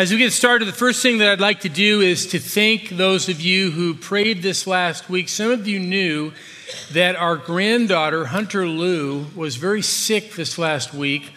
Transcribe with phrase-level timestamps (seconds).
[0.00, 2.88] As we get started, the first thing that I'd like to do is to thank
[2.88, 5.28] those of you who prayed this last week.
[5.28, 6.32] Some of you knew
[6.92, 11.30] that our granddaughter, Hunter Lou, was very sick this last week.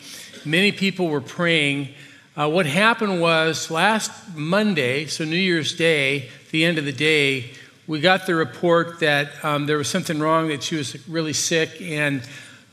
[0.45, 1.89] Many people were praying.
[2.37, 7.51] Uh, what happened was last Monday, so New Year's Day, the end of the day,
[7.85, 11.81] we got the report that um, there was something wrong, that she was really sick,
[11.81, 12.23] and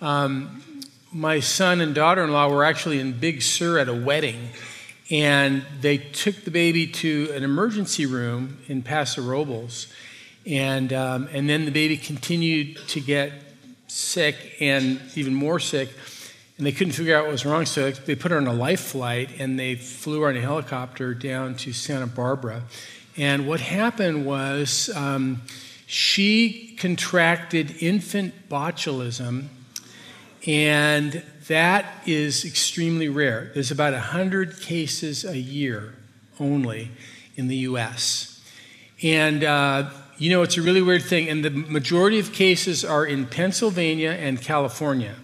[0.01, 0.63] um,
[1.11, 4.51] my son and daughter in law were actually in Big Sur at a wedding.
[5.11, 9.89] And they took the baby to an emergency room in Paso Robles.
[10.47, 13.33] And, um, and then the baby continued to get
[13.89, 15.91] sick and even more sick.
[16.59, 17.67] And they couldn't figure out what was wrong.
[17.67, 21.15] So they put her on a life flight and they flew her on a helicopter
[21.15, 22.63] down to Santa Barbara.
[23.17, 25.43] And what happened was um,
[25.87, 29.47] she contracted infant botulism.
[30.47, 33.51] And that is extremely rare.
[33.55, 35.95] There's about 100 cases a year
[36.39, 36.93] only
[37.35, 38.41] in the US.
[39.03, 41.29] And, uh, you know, it's a really weird thing.
[41.29, 45.17] And the majority of cases are in Pennsylvania and California.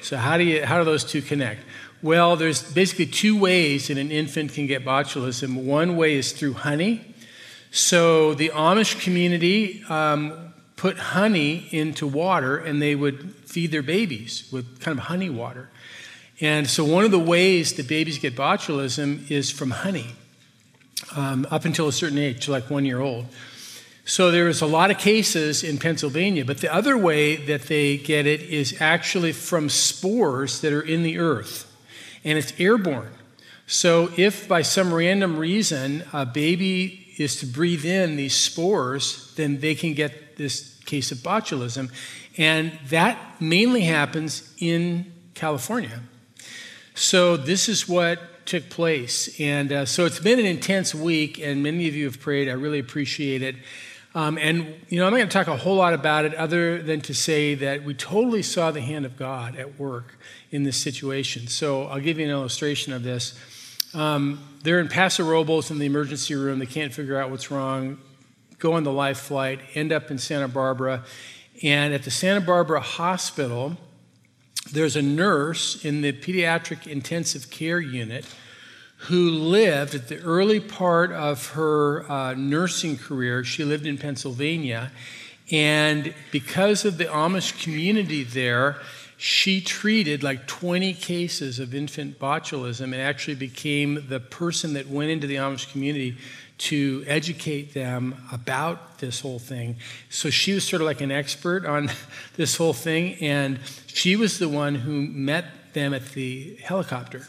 [0.00, 1.60] So, how do, you, how do those two connect?
[2.00, 5.64] Well, there's basically two ways that an infant can get botulism.
[5.64, 7.14] One way is through honey.
[7.72, 10.47] So, the Amish community um,
[10.78, 15.68] put honey into water and they would feed their babies with kind of honey water.
[16.40, 20.06] And so, one of the ways that babies get botulism is from honey
[21.16, 23.26] um, up until a certain age, like one year old.
[24.04, 28.26] So, there's a lot of cases in Pennsylvania, but the other way that they get
[28.26, 31.66] it is actually from spores that are in the earth,
[32.22, 33.12] and it's airborne.
[33.66, 39.58] So, if by some random reason a baby is to breathe in these spores, then
[39.58, 41.90] they can get this case of botulism.
[42.38, 46.00] And that mainly happens in California.
[46.94, 49.38] So, this is what took place.
[49.38, 52.48] And uh, so, it's been an intense week, and many of you have prayed.
[52.48, 53.56] I really appreciate it.
[54.14, 56.82] Um, and, you know, I'm not going to talk a whole lot about it other
[56.82, 60.18] than to say that we totally saw the hand of God at work
[60.50, 61.46] in this situation.
[61.46, 63.38] So, I'll give you an illustration of this.
[63.94, 66.58] Um, they're in Paso Robles in the emergency room.
[66.58, 67.98] They can't figure out what's wrong,
[68.58, 71.04] go on the life flight, end up in Santa Barbara
[71.62, 73.76] and at the Santa Barbara Hospital,
[74.72, 78.26] there's a nurse in the pediatric intensive care unit
[79.02, 83.42] who lived at the early part of her uh, nursing career.
[83.44, 84.92] She lived in Pennsylvania.
[85.50, 88.76] And because of the Amish community there,
[89.16, 95.10] she treated like 20 cases of infant botulism and actually became the person that went
[95.10, 96.16] into the Amish community
[96.58, 99.76] to educate them about this whole thing.
[100.10, 101.90] So she was sort of like an expert on
[102.36, 107.28] this whole thing, and she was the one who met them at the helicopter.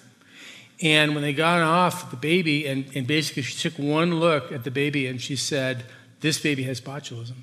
[0.82, 4.64] And when they got off the baby, and, and basically she took one look at
[4.64, 5.84] the baby and she said,
[6.22, 7.36] This baby has botulism.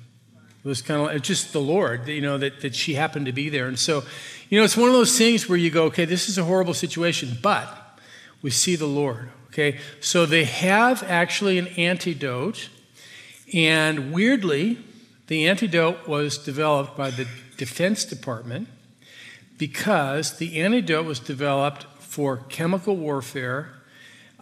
[0.63, 3.31] It was kind of like, just the Lord, you know, that, that she happened to
[3.31, 3.67] be there.
[3.67, 4.03] And so,
[4.49, 6.73] you know, it's one of those things where you go, okay, this is a horrible
[6.73, 7.99] situation, but
[8.41, 9.29] we see the Lord.
[9.57, 12.69] Okay, so they have actually an antidote,
[13.51, 14.77] and weirdly,
[15.25, 18.67] the antidote was developed by the Defense Department
[19.57, 23.73] because the antidote was developed for chemical warfare,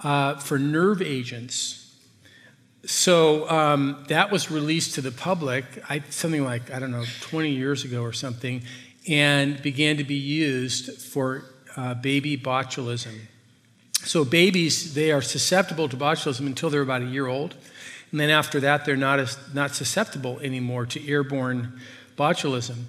[0.03, 1.95] uh, for nerve agents.
[2.85, 7.51] So um, that was released to the public, I, something like, I don't know, 20
[7.51, 8.63] years ago or something,
[9.07, 11.45] and began to be used for
[11.77, 13.17] uh, baby botulism.
[14.05, 17.55] So babies, they are susceptible to botulism until they're about a year old.
[18.11, 21.79] And then after that, they're not, as, not susceptible anymore to airborne
[22.15, 22.83] botulism.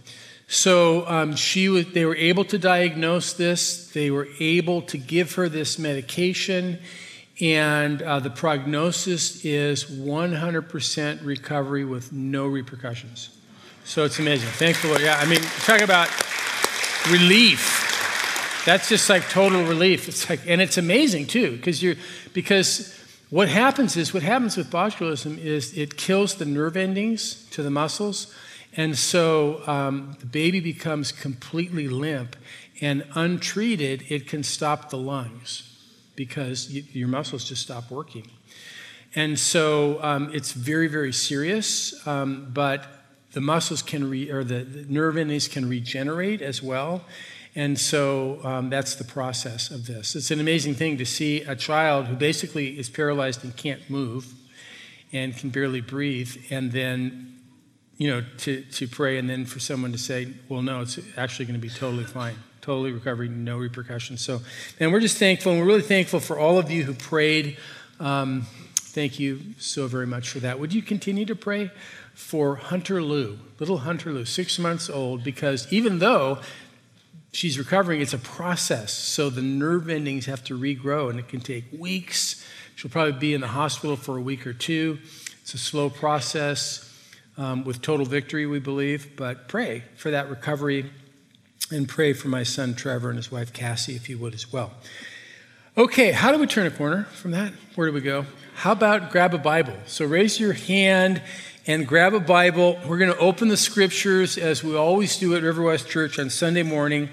[0.46, 3.90] So um, she was, they were able to diagnose this.
[3.90, 6.78] They were able to give her this medication.
[7.40, 13.30] And uh, the prognosis is 100% recovery with no repercussions.
[13.84, 14.48] So it's amazing.
[14.50, 15.00] Thank the Lord.
[15.00, 16.08] Yeah, I mean, talk about
[17.10, 17.85] relief
[18.66, 20.08] that's just like total relief.
[20.08, 21.94] It's like, and it's amazing too, because you're,
[22.34, 22.92] because
[23.30, 27.70] what happens is, what happens with botulism is it kills the nerve endings to the
[27.70, 28.34] muscles.
[28.76, 32.36] And so um, the baby becomes completely limp,
[32.82, 35.62] and untreated, it can stop the lungs
[36.14, 38.30] because your muscles just stop working.
[39.14, 42.84] And so um, it's very, very serious, um, but
[43.32, 47.02] the muscles can, re- or the, the nerve endings can regenerate as well.
[47.56, 50.14] And so um, that's the process of this.
[50.14, 54.34] It's an amazing thing to see a child who basically is paralyzed and can't move
[55.12, 57.40] and can barely breathe, and then,
[57.96, 61.46] you know, to, to pray, and then for someone to say, well, no, it's actually
[61.46, 64.20] going to be totally fine, totally recovery, no repercussions.
[64.20, 64.42] So,
[64.78, 67.56] and we're just thankful, and we're really thankful for all of you who prayed
[67.98, 70.58] Um, thank you so very much for that.
[70.60, 71.70] Would you continue to pray
[72.14, 76.38] for Hunter Lou, little Hunter Lou, six months old, because even though
[77.36, 78.92] she's recovering, it's a process.
[78.92, 82.44] So the nerve endings have to regrow, and it can take weeks.
[82.74, 84.98] She'll probably be in the hospital for a week or two.
[85.42, 86.82] It's a slow process
[87.36, 90.90] um, with total victory, we believe, but pray for that recovery
[91.70, 94.72] and pray for my son Trevor and his wife Cassie, if you would as well.
[95.76, 97.52] Okay, how do we turn a corner from that?
[97.74, 98.24] Where do we go?
[98.54, 99.76] How about grab a Bible?
[99.84, 101.20] So raise your hand
[101.66, 102.78] and grab a Bible.
[102.86, 106.30] We're going to open the scriptures as we always do at River West Church on
[106.30, 107.10] Sunday morning,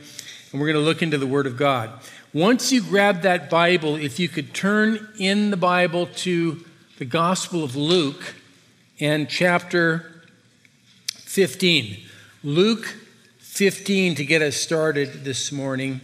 [0.53, 1.89] and we're going to look into the Word of God.
[2.31, 6.63] Once you grab that Bible, if you could turn in the Bible to
[6.99, 8.35] the Gospel of Luke
[8.99, 10.21] and chapter
[11.07, 11.97] 15.
[12.43, 12.85] Luke
[13.39, 16.01] 15 to get us started this morning.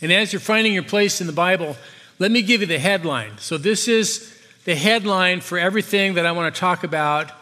[0.00, 1.76] And as you're finding your place in the Bible,
[2.20, 3.38] let me give you the headline.
[3.38, 4.32] So, this is
[4.64, 7.32] the headline for everything that I want to talk about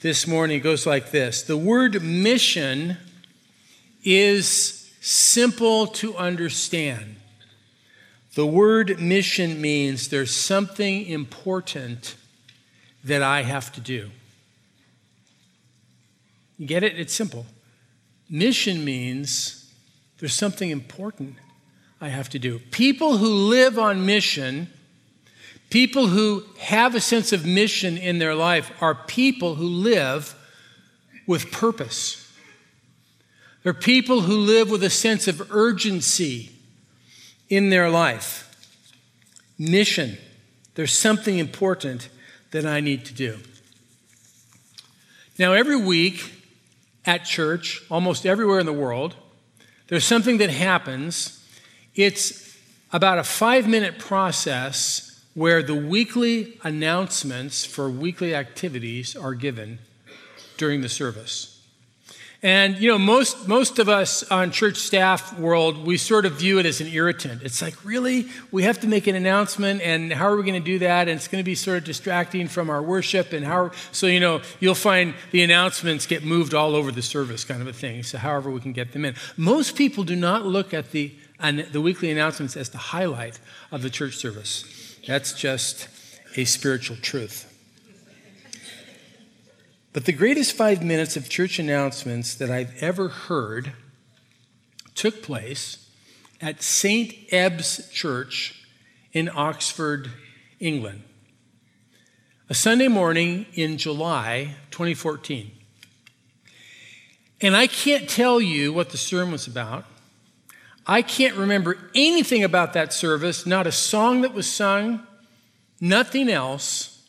[0.00, 0.58] this morning.
[0.58, 2.98] It goes like this The word mission
[4.04, 7.16] is simple to understand.
[8.34, 12.16] The word mission means there's something important
[13.04, 14.10] that I have to do.
[16.56, 16.98] You get it?
[16.98, 17.46] It's simple.
[18.30, 19.70] Mission means
[20.18, 21.36] there's something important
[22.00, 22.58] I have to do.
[22.70, 24.70] People who live on mission,
[25.70, 30.34] people who have a sense of mission in their life, are people who live
[31.26, 32.21] with purpose.
[33.62, 36.50] They're people who live with a sense of urgency
[37.48, 38.48] in their life.
[39.58, 40.18] Mission.
[40.74, 42.08] There's something important
[42.50, 43.38] that I need to do.
[45.38, 46.42] Now, every week,
[47.04, 49.16] at church, almost everywhere in the world,
[49.88, 51.44] there's something that happens.
[51.94, 52.56] It's
[52.92, 59.78] about a five minute process where the weekly announcements for weekly activities are given
[60.56, 61.51] during the service.
[62.44, 66.58] And you know, most most of us on church staff world, we sort of view
[66.58, 67.42] it as an irritant.
[67.42, 70.60] It's like, really, we have to make an announcement, and how are we going to
[70.60, 71.06] do that?
[71.06, 73.32] And it's going to be sort of distracting from our worship.
[73.32, 73.70] And how?
[73.92, 77.68] So you know, you'll find the announcements get moved all over the service, kind of
[77.68, 78.02] a thing.
[78.02, 79.14] So however we can get them in.
[79.36, 81.14] Most people do not look at the
[81.70, 83.38] the weekly announcements as the highlight
[83.70, 84.98] of the church service.
[85.06, 85.88] That's just
[86.36, 87.51] a spiritual truth.
[89.92, 93.72] But the greatest five minutes of church announcements that I've ever heard
[94.94, 95.90] took place
[96.40, 97.14] at St.
[97.30, 98.64] Ebbe's Church
[99.12, 100.10] in Oxford,
[100.58, 101.02] England.
[102.48, 105.50] A Sunday morning in July 2014.
[107.42, 109.84] And I can't tell you what the sermon was about.
[110.86, 115.06] I can't remember anything about that service, not a song that was sung,
[115.80, 117.06] nothing else,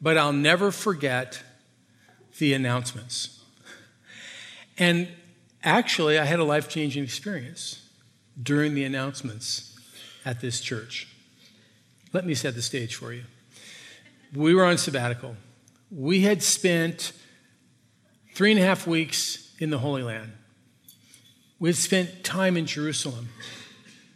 [0.00, 1.42] but I'll never forget
[2.38, 3.42] the announcements.
[4.78, 5.08] And
[5.62, 7.88] actually, I had a life changing experience
[8.40, 9.78] during the announcements
[10.24, 11.08] at this church.
[12.12, 13.22] Let me set the stage for you.
[14.34, 15.36] We were on sabbatical.
[15.90, 17.12] We had spent
[18.34, 20.32] three and a half weeks in the Holy Land.
[21.58, 23.28] We had spent time in Jerusalem.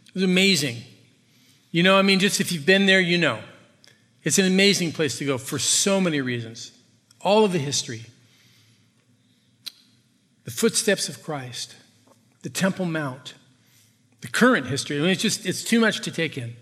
[0.07, 0.77] It was amazing.
[1.71, 3.39] You know, I mean, just if you've been there, you know.
[4.23, 6.71] It's an amazing place to go for so many reasons.
[7.21, 8.05] All of the history,
[10.43, 11.75] the footsteps of Christ,
[12.41, 13.35] the Temple Mount,
[14.21, 14.97] the current history.
[14.97, 16.55] I mean, it's just, it's too much to take in.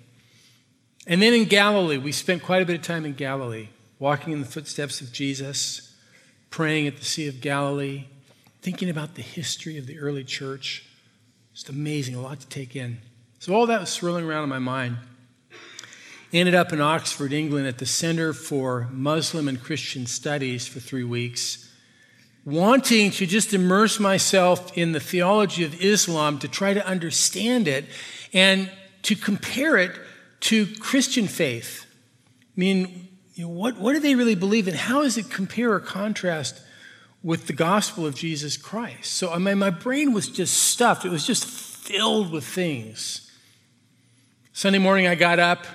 [1.07, 4.41] And then in Galilee, we spent quite a bit of time in Galilee, walking in
[4.41, 5.95] the footsteps of Jesus,
[6.49, 8.05] praying at the Sea of Galilee,
[8.61, 10.85] thinking about the history of the early church.
[11.53, 12.99] Just amazing, a lot to take in.
[13.39, 14.97] So all that was swirling around in my mind.
[16.31, 21.03] Ended up in Oxford, England, at the Center for Muslim and Christian Studies for three
[21.03, 21.68] weeks
[22.49, 27.85] wanting to just immerse myself in the theology of Islam to try to understand it
[28.33, 28.69] and
[29.03, 29.91] to compare it
[30.41, 31.85] to Christian faith.
[32.41, 35.71] I mean, you know, what, what do they really believe and how does it compare
[35.73, 36.61] or contrast
[37.23, 39.13] with the gospel of Jesus Christ?
[39.13, 43.31] So I mean, my brain was just stuffed, it was just filled with things.
[44.53, 45.65] Sunday morning, I got up,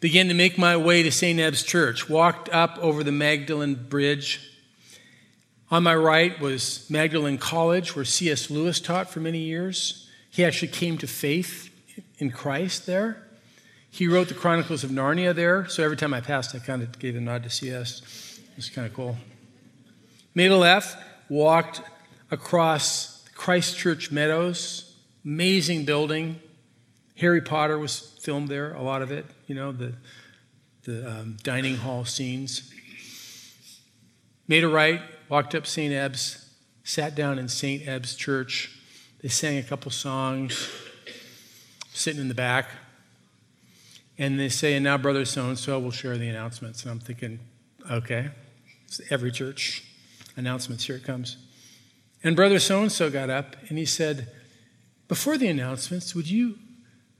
[0.00, 1.38] began to make my way to St.
[1.38, 4.49] Ebbe's Church, walked up over the Magdalen Bridge
[5.70, 8.50] on my right was Magdalen College, where C.S.
[8.50, 10.08] Lewis taught for many years.
[10.28, 11.70] He actually came to faith
[12.18, 13.26] in Christ there.
[13.90, 16.98] He wrote the Chronicles of Narnia there, so every time I passed, I kind of
[16.98, 18.38] gave a nod to C.S.
[18.50, 19.16] It was kind of cool.
[20.34, 20.96] Made a left,
[21.28, 21.82] walked
[22.30, 26.40] across Christ Church Meadows, amazing building.
[27.16, 29.92] Harry Potter was filmed there, a lot of it, you know, the,
[30.84, 32.72] the um, dining hall scenes.
[34.46, 35.00] Made a right,
[35.30, 35.94] walked up St.
[35.94, 36.50] Ebbe's,
[36.82, 37.86] sat down in St.
[37.86, 38.76] Ebbe's church.
[39.22, 40.68] They sang a couple songs,
[41.92, 42.68] sitting in the back.
[44.18, 46.82] And they say, and now brother so and so will share the announcements.
[46.82, 47.38] And I'm thinking,
[47.90, 48.30] okay,
[48.86, 49.84] it's every church
[50.36, 51.36] announcements, here it comes.
[52.22, 54.28] And brother so and so got up and he said,
[55.08, 56.58] Before the announcements, would you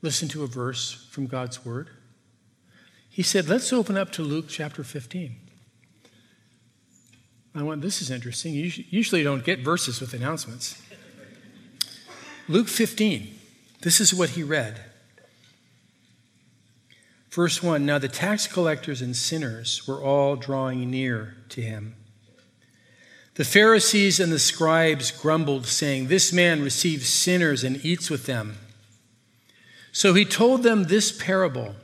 [0.03, 1.91] listen to a verse from God's word?
[3.09, 5.50] He said, Let's open up to Luke chapter 15.
[7.55, 8.55] I went, This is interesting.
[8.55, 10.81] You usually don't get verses with announcements.
[12.49, 13.33] Luke 15,
[13.83, 14.81] this is what he read.
[17.31, 21.95] Verse 1 Now the tax collectors and sinners were all drawing near to him.
[23.35, 28.59] The Pharisees and the scribes grumbled, saying, This man receives sinners and eats with them.
[29.93, 31.77] So he told them this parable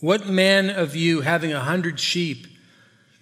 [0.00, 2.47] What man of you, having a hundred sheep,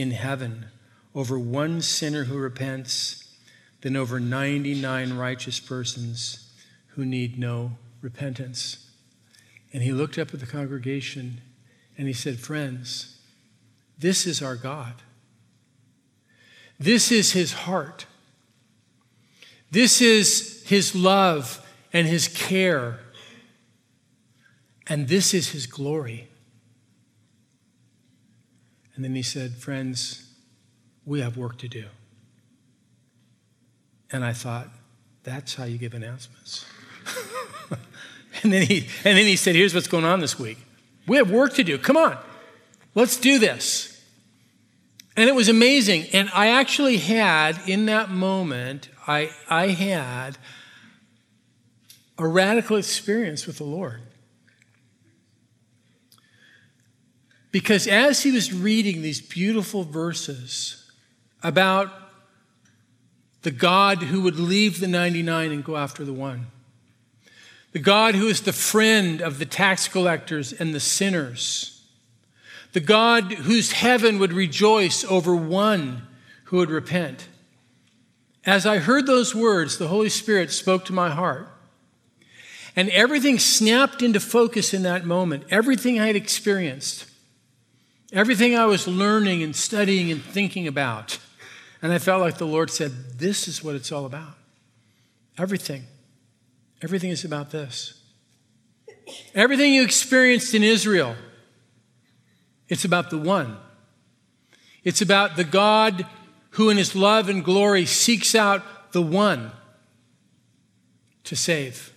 [0.00, 0.66] in heaven
[1.14, 3.28] over one sinner who repents
[3.82, 6.50] than over 99 righteous persons
[6.88, 8.90] who need no repentance.
[9.72, 11.42] And he looked up at the congregation
[11.98, 13.18] and he said, Friends,
[13.98, 14.94] this is our God.
[16.78, 18.06] This is his heart.
[19.70, 23.00] This is his love and his care.
[24.86, 26.29] And this is his glory.
[29.00, 30.30] And then he said, Friends,
[31.06, 31.86] we have work to do.
[34.12, 34.68] And I thought,
[35.22, 36.66] that's how you give announcements.
[38.42, 40.58] and, then he, and then he said, Here's what's going on this week.
[41.06, 41.78] We have work to do.
[41.78, 42.18] Come on,
[42.94, 44.04] let's do this.
[45.16, 46.04] And it was amazing.
[46.12, 50.36] And I actually had, in that moment, I, I had
[52.18, 54.02] a radical experience with the Lord.
[57.52, 60.90] Because as he was reading these beautiful verses
[61.42, 61.90] about
[63.42, 66.46] the God who would leave the 99 and go after the one,
[67.72, 71.80] the God who is the friend of the tax collectors and the sinners
[72.72, 76.06] the God whose heaven would rejoice over one
[76.44, 77.28] who would repent.
[78.46, 81.48] As I heard those words, the Holy Spirit spoke to my heart.
[82.76, 85.44] And everything snapped into focus in that moment.
[85.50, 87.09] Everything I had experienced,
[88.12, 91.18] everything I was learning and studying and thinking about.
[91.82, 94.34] And I felt like the Lord said, This is what it's all about.
[95.38, 95.84] Everything.
[96.82, 97.94] Everything is about this.
[99.34, 101.16] Everything you experienced in Israel
[102.70, 103.58] it's about the one.
[104.84, 106.06] It's about the God
[106.50, 109.50] who, in his love and glory, seeks out the one
[111.24, 111.92] to save.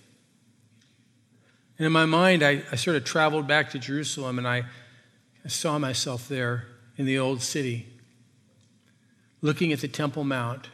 [1.78, 4.64] And in my mind, I, I sort of traveled back to Jerusalem and I,
[5.44, 7.86] I saw myself there in the old city,
[9.42, 10.68] looking at the Temple Mount,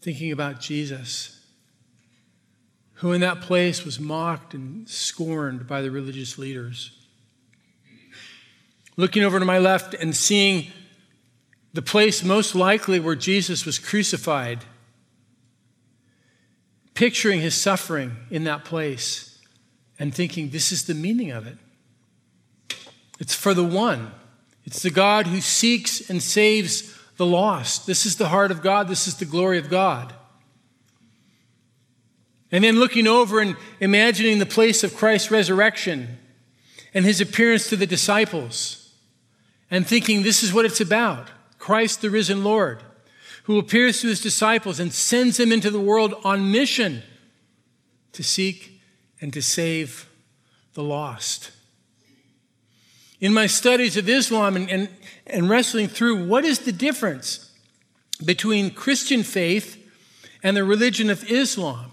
[0.00, 1.44] thinking about Jesus,
[2.94, 7.00] who in that place was mocked and scorned by the religious leaders
[9.00, 10.66] looking over to my left and seeing
[11.72, 14.64] the place most likely where Jesus was crucified,
[16.92, 19.38] picturing his suffering in that place
[19.98, 21.56] and thinking, this is the meaning of it.
[23.20, 24.10] It's for the one,
[24.64, 27.86] it's the God who seeks and saves the lost.
[27.86, 30.14] This is the heart of God, this is the glory of God.
[32.50, 36.18] And then looking over and imagining the place of Christ's resurrection
[36.92, 38.92] and his appearance to the disciples
[39.70, 42.82] and thinking this is what it's about Christ, the risen Lord,
[43.44, 47.02] who appears to his disciples and sends them into the world on mission
[48.12, 48.80] to seek
[49.20, 50.08] and to save
[50.72, 51.50] the lost.
[53.20, 54.88] In my studies of Islam and, and,
[55.26, 57.50] and wrestling through what is the difference
[58.24, 59.76] between Christian faith
[60.42, 61.92] and the religion of Islam,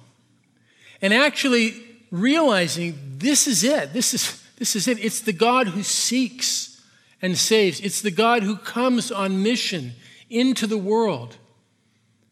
[1.02, 3.94] and actually realizing this is it.
[3.94, 5.04] This is, this is it.
[5.04, 6.82] It's the God who seeks
[7.22, 7.80] and saves.
[7.82, 9.94] It's the God who comes on mission
[10.30, 11.38] into the world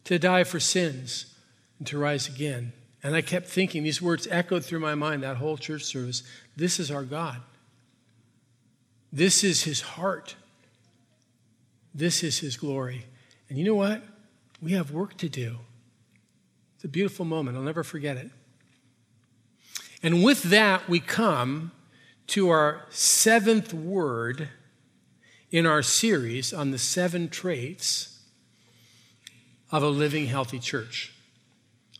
[0.06, 1.36] to die for sins
[1.80, 2.72] and to rise again.
[3.04, 6.24] And I kept thinking, these words echoed through my mind that whole church service.
[6.56, 7.42] This is our God.
[9.16, 10.36] This is his heart.
[11.94, 13.06] This is his glory.
[13.48, 14.04] And you know what?
[14.62, 15.60] We have work to do.
[16.76, 17.56] It's a beautiful moment.
[17.56, 18.30] I'll never forget it.
[20.04, 21.72] And with that, we come
[22.28, 24.50] to our seventh word
[25.50, 28.20] in our series on the seven traits
[29.72, 31.14] of a living, healthy church.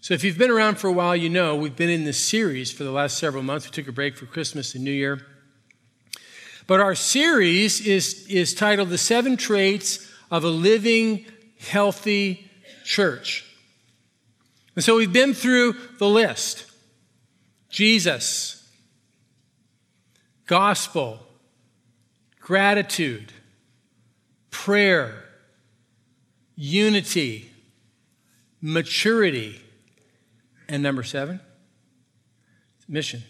[0.02, 2.74] So, if you've been around for a while, you know we've been in this series
[2.74, 3.66] for the last several months.
[3.66, 5.26] We took a break for Christmas and New Year.
[6.68, 11.26] But our series is, is titled The Seven Traits of a Living,
[11.60, 12.50] Healthy
[12.84, 13.46] Church.
[14.76, 16.66] And so we've been through the list
[17.70, 18.68] Jesus,
[20.46, 21.20] gospel,
[22.40, 23.32] gratitude,
[24.50, 25.26] prayer,
[26.56, 27.52] unity,
[28.62, 29.62] maturity,
[30.68, 31.42] and number seven,
[32.88, 33.24] mission.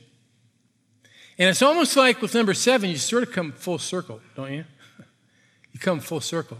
[1.37, 4.65] And it's almost like with number seven, you sort of come full circle, don't you?
[5.73, 6.57] You come full circle.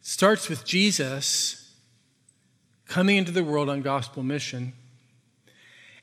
[0.00, 1.70] It starts with Jesus
[2.86, 4.72] coming into the world on gospel mission.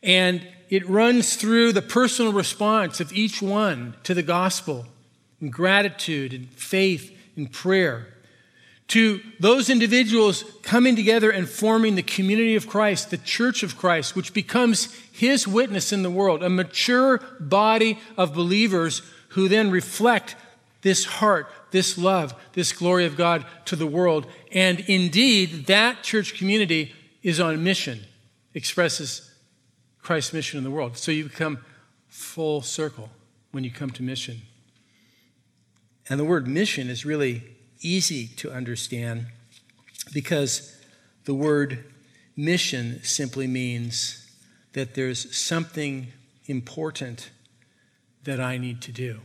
[0.03, 4.85] And it runs through the personal response of each one to the gospel
[5.41, 8.13] in gratitude and faith and prayer
[8.89, 14.15] to those individuals coming together and forming the community of Christ, the church of Christ,
[14.15, 20.35] which becomes his witness in the world, a mature body of believers who then reflect
[20.81, 24.25] this heart, this love, this glory of God to the world.
[24.51, 27.99] And indeed, that church community is on mission,
[28.55, 29.31] expresses
[30.01, 30.97] Christ's mission in the world.
[30.97, 31.59] So you become
[32.07, 33.11] full circle
[33.51, 34.41] when you come to mission.
[36.09, 37.43] And the word mission is really
[37.81, 39.27] easy to understand
[40.13, 40.75] because
[41.25, 41.85] the word
[42.35, 44.27] mission simply means
[44.73, 46.07] that there's something
[46.45, 47.29] important
[48.23, 49.19] that I need to do.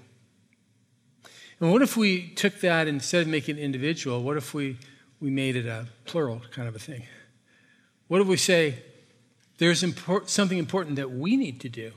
[1.61, 4.79] And what if we took that instead of making it individual, what if we,
[5.21, 7.05] we made it a plural kind of a thing?
[8.09, 8.83] What if we say
[9.59, 9.85] there's
[10.27, 11.93] something important that we need to do?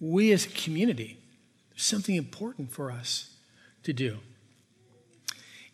[0.00, 1.18] We as a community,
[1.70, 3.36] there's something important for us
[3.84, 4.18] to do.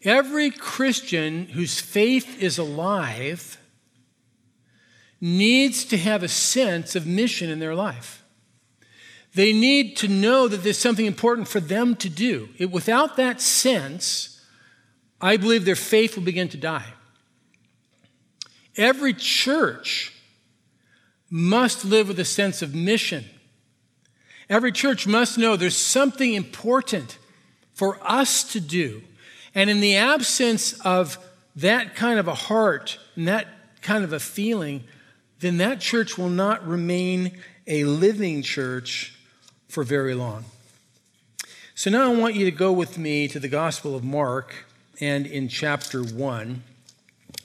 [0.05, 3.59] Every Christian whose faith is alive
[5.21, 8.23] needs to have a sense of mission in their life.
[9.35, 12.49] They need to know that there's something important for them to do.
[12.59, 14.41] It, without that sense,
[15.21, 16.87] I believe their faith will begin to die.
[18.77, 20.15] Every church
[21.29, 23.25] must live with a sense of mission.
[24.49, 27.19] Every church must know there's something important
[27.75, 29.03] for us to do
[29.55, 31.19] and in the absence of
[31.57, 33.49] that kind of a heart and that
[33.83, 34.85] kind of a feeling,
[35.41, 39.15] then that church will not remain a living church
[39.69, 40.45] for very long.
[41.75, 44.67] So now I want you to go with me to the Gospel of Mark
[45.01, 46.63] and in chapter 1.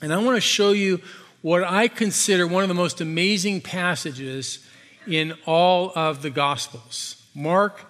[0.02, 1.00] And I want to show you
[1.40, 4.66] what I consider one of the most amazing passages
[5.06, 7.22] in all of the Gospels.
[7.34, 7.84] Mark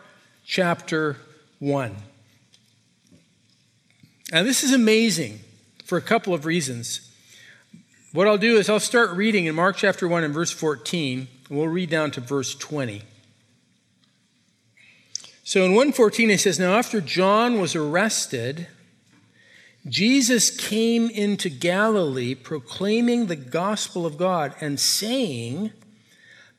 [0.45, 1.17] chapter
[1.61, 1.95] 1.
[4.35, 5.39] Now, this is amazing
[5.85, 7.09] for a couple of reasons.
[8.13, 11.57] What I'll do is I'll start reading in Mark chapter 1 and verse 14, and
[11.57, 13.03] we'll read down to verse 20.
[15.45, 18.67] So in 114 it says, Now after John was arrested,
[19.87, 25.71] Jesus came into Galilee proclaiming the gospel of God and saying,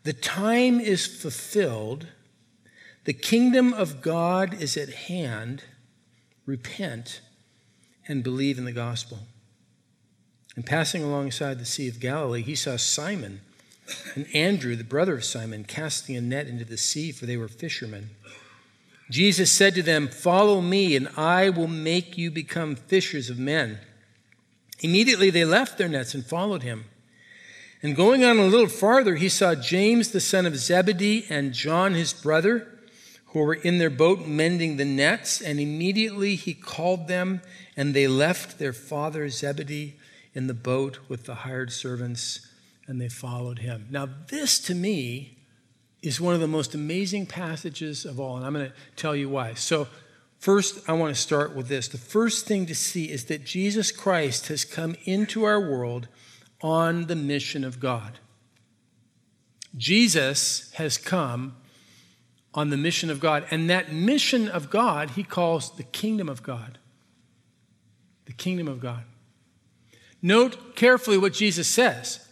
[0.04, 2.08] The time is fulfilled,
[3.04, 5.64] the kingdom of God is at hand,
[6.46, 7.20] repent
[8.08, 9.20] and believe in the gospel.
[10.56, 13.42] And passing alongside the Sea of Galilee, he saw Simon
[14.16, 17.48] and Andrew, the brother of Simon, casting a net into the sea, for they were
[17.48, 18.12] fishermen.
[19.12, 23.80] Jesus said to them, Follow me, and I will make you become fishers of men.
[24.80, 26.86] Immediately they left their nets and followed him.
[27.84, 31.94] And going on a little farther, he saw James the son of Zebedee and John
[31.94, 32.75] his brother,
[33.36, 37.42] who were in their boat mending the nets, and immediately he called them
[37.76, 39.96] and they left their father Zebedee
[40.34, 42.48] in the boat with the hired servants,
[42.88, 43.88] and they followed him.
[43.92, 45.38] Now, this to me
[46.02, 49.28] is one of the most amazing passages of all, and I'm going to tell you
[49.28, 49.54] why.
[49.56, 49.90] So,
[50.40, 51.90] first, I want to start with this.
[51.90, 56.08] The first thing to see is that Jesus Christ has come into our world
[56.62, 58.20] on the mission of God.
[59.76, 61.58] Jesus has come
[62.56, 66.42] on the mission of God, and that mission of God he calls the kingdom of
[66.42, 66.80] God
[68.26, 69.04] the kingdom of God.
[70.22, 72.28] Note carefully what Jesus says.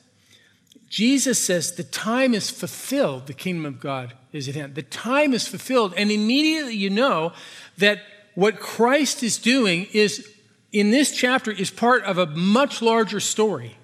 [0.89, 4.75] Jesus says the time is fulfilled, the kingdom of God is at hand.
[4.75, 5.93] The time is fulfilled.
[5.95, 7.33] And immediately you know
[7.77, 7.99] that
[8.36, 10.27] what Christ is doing is,
[10.71, 13.77] in this chapter, is part of a much larger story.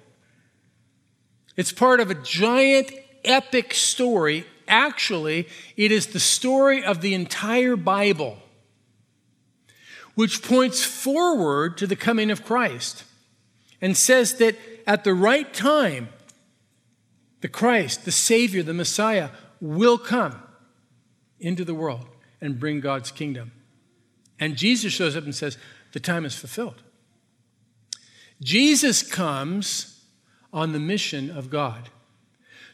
[1.56, 2.92] It's part of a giant
[3.24, 4.44] epic story.
[4.70, 8.38] Actually, it is the story of the entire Bible,
[10.14, 13.04] which points forward to the coming of Christ
[13.80, 14.56] and says that
[14.86, 16.08] at the right time,
[17.40, 19.30] the Christ, the Savior, the Messiah,
[19.60, 20.40] will come
[21.40, 22.06] into the world
[22.40, 23.52] and bring God's kingdom.
[24.38, 25.58] And Jesus shows up and says,
[25.92, 26.82] The time is fulfilled.
[28.42, 30.04] Jesus comes
[30.52, 31.90] on the mission of God.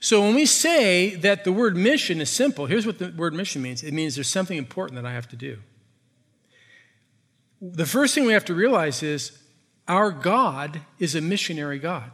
[0.01, 3.63] So when we say that the word mission is simple, here's what the word mission
[3.63, 5.59] means it means there's something important that I have to do.
[7.61, 9.39] The first thing we have to realize is
[9.89, 12.11] our God is a missionary God.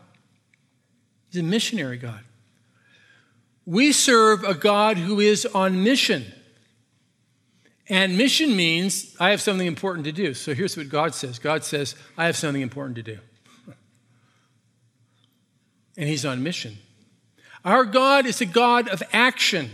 [1.31, 2.21] He's a missionary God.
[3.65, 6.33] We serve a God who is on mission.
[7.89, 10.35] And mission means I have something important to do.
[10.35, 13.19] So here's what God says God says, I have something important to do.
[15.97, 16.79] And He's on mission.
[17.65, 19.71] Our God is a God of action.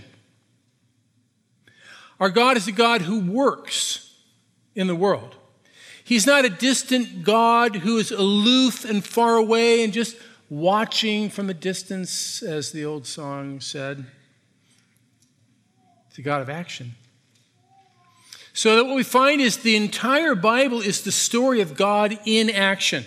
[2.20, 4.14] Our God is a God who works
[4.74, 5.34] in the world.
[6.04, 10.16] He's not a distant God who is aloof and far away and just
[10.50, 14.06] watching from a distance, as the old song said.
[16.08, 16.94] It's a God of action.
[18.54, 22.50] So that what we find is the entire Bible is the story of God in
[22.50, 23.04] action.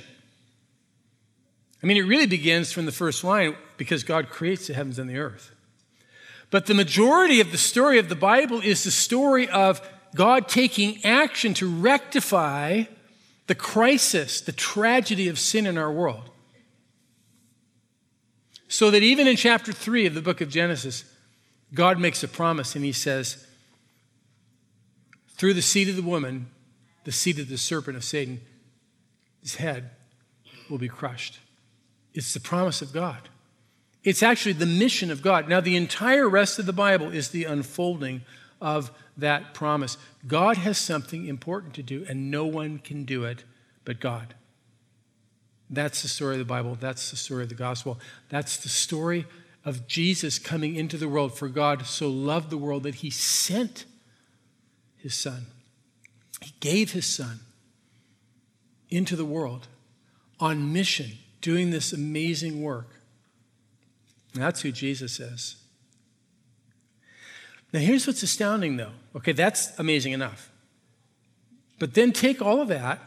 [1.83, 5.09] I mean, it really begins from the first line because God creates the heavens and
[5.09, 5.55] the earth.
[6.51, 9.81] But the majority of the story of the Bible is the story of
[10.13, 12.83] God taking action to rectify
[13.47, 16.29] the crisis, the tragedy of sin in our world.
[18.67, 21.03] So that even in chapter 3 of the book of Genesis,
[21.73, 23.47] God makes a promise and he says,
[25.37, 26.51] through the seed of the woman,
[27.03, 28.41] the seed of the serpent of Satan,
[29.41, 29.89] his head
[30.69, 31.39] will be crushed.
[32.13, 33.27] It's the promise of God.
[34.03, 35.47] It's actually the mission of God.
[35.47, 38.21] Now, the entire rest of the Bible is the unfolding
[38.59, 39.97] of that promise.
[40.27, 43.43] God has something important to do, and no one can do it
[43.85, 44.33] but God.
[45.69, 46.75] That's the story of the Bible.
[46.79, 47.99] That's the story of the gospel.
[48.29, 49.25] That's the story
[49.63, 51.37] of Jesus coming into the world.
[51.37, 53.85] For God so loved the world that he sent
[54.97, 55.45] his son.
[56.41, 57.39] He gave his son
[58.89, 59.67] into the world
[60.39, 63.00] on mission, doing this amazing work.
[64.33, 65.55] That's who Jesus is.
[67.73, 68.91] Now, here's what's astounding, though.
[69.15, 70.51] Okay, that's amazing enough.
[71.79, 72.99] But then take all of that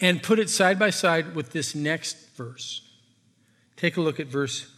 [0.00, 2.82] and put it side by side with this next verse.
[3.76, 4.72] Take a look at verse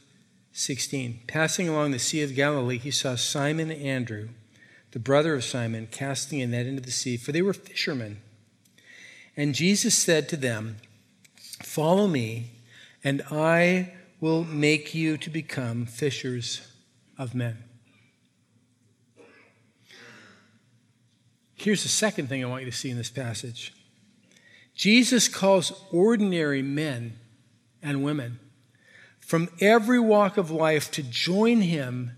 [0.53, 1.21] 16.
[1.27, 4.29] Passing along the Sea of Galilee, he saw Simon and Andrew
[4.93, 8.21] the brother of Simon, casting a net into the sea, for they were fishermen.
[9.37, 10.79] And Jesus said to them,
[11.63, 12.51] Follow me,
[13.05, 16.61] and I will make you to become fishers
[17.19, 17.65] of men.
[21.55, 23.75] Here's the second thing I want you to see in this passage
[24.75, 27.19] Jesus calls ordinary men
[27.83, 28.39] and women
[29.21, 32.13] from every walk of life to join him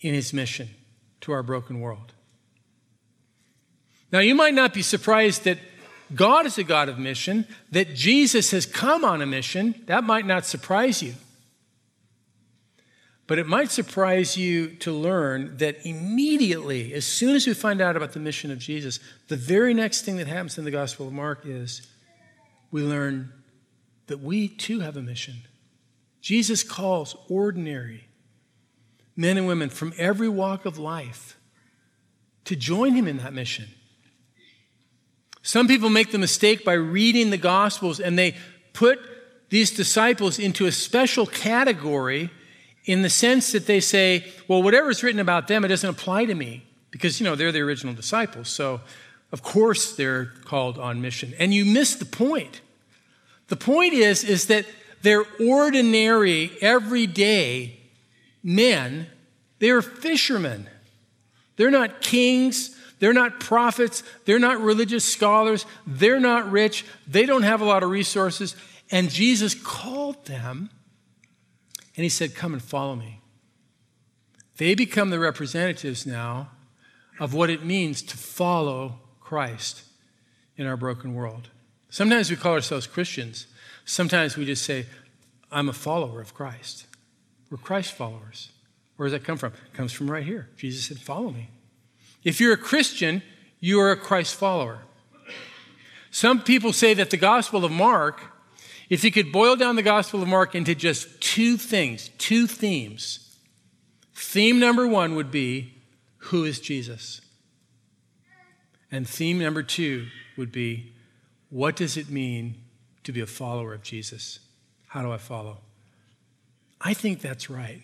[0.00, 0.68] in his mission
[1.22, 2.12] to our broken world.
[4.12, 5.58] Now, you might not be surprised that
[6.14, 9.74] God is a God of mission, that Jesus has come on a mission.
[9.86, 11.14] That might not surprise you.
[13.26, 17.96] But it might surprise you to learn that immediately, as soon as we find out
[17.96, 21.12] about the mission of Jesus, the very next thing that happens in the Gospel of
[21.12, 21.82] Mark is
[22.70, 23.32] we learn
[24.08, 25.36] that we too have a mission.
[26.20, 28.08] Jesus calls ordinary,
[29.16, 31.38] men and women from every walk of life
[32.44, 33.68] to join him in that mission.
[35.42, 38.34] Some people make the mistake by reading the Gospels and they
[38.74, 38.98] put
[39.48, 42.30] these disciples into a special category
[42.84, 46.34] in the sense that they say, well, whatever's written about them, it doesn't apply to
[46.34, 48.48] me because, you know, they're the original disciples.
[48.48, 48.80] So,
[49.32, 51.34] of course, they're called on mission.
[51.38, 52.60] And you miss the point.
[53.48, 54.66] The point is, is that
[55.02, 57.78] they're ordinary, everyday
[58.42, 59.06] men,
[59.58, 60.68] they're fishermen.
[61.56, 62.76] They're not kings.
[63.00, 64.02] They're not prophets.
[64.24, 65.66] They're not religious scholars.
[65.86, 66.84] They're not rich.
[67.06, 68.56] They don't have a lot of resources.
[68.90, 70.70] And Jesus called them
[71.96, 73.20] and he said, Come and follow me.
[74.56, 76.50] They become the representatives now
[77.18, 79.82] of what it means to follow Christ
[80.56, 81.50] in our broken world.
[81.90, 83.46] Sometimes we call ourselves Christians.
[83.84, 84.86] Sometimes we just say,
[85.50, 86.86] I'm a follower of Christ.
[87.50, 88.50] We're Christ followers.
[88.96, 89.52] Where does that come from?
[89.52, 90.48] It comes from right here.
[90.56, 91.50] Jesus said, Follow me.
[92.22, 93.22] If you're a Christian,
[93.60, 94.80] you are a Christ follower.
[96.10, 98.33] Some people say that the Gospel of Mark,
[98.88, 103.36] if you could boil down the Gospel of Mark into just two things, two themes,
[104.14, 105.74] theme number one would be
[106.16, 107.20] who is Jesus?
[108.90, 110.92] And theme number two would be
[111.50, 112.56] what does it mean
[113.04, 114.40] to be a follower of Jesus?
[114.88, 115.58] How do I follow?
[116.80, 117.82] I think that's right.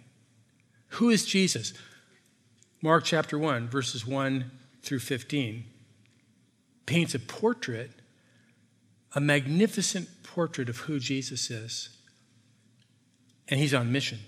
[0.95, 1.73] Who is Jesus?
[2.83, 4.51] Mark chapter 1, verses 1
[4.83, 5.65] through 15,
[6.87, 7.91] paints a portrait,
[9.15, 11.89] a magnificent portrait of who Jesus is.
[13.49, 14.21] And he's on mission.